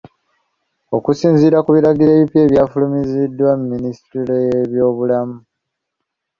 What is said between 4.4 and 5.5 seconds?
y'ebyobulamu.